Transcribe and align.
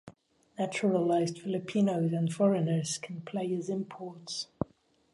Naturalized 0.57 1.37
Filipinos 1.39 2.11
and 2.11 2.33
foreigners 2.33 2.97
can 2.97 3.21
play 3.21 3.53
as 3.53 3.69
imports. 3.69 4.47